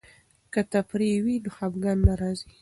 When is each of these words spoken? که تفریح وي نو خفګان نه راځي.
که 0.53 0.61
تفریح 0.73 1.15
وي 1.25 1.35
نو 1.43 1.49
خفګان 1.57 1.97
نه 2.07 2.13
راځي. 2.21 2.47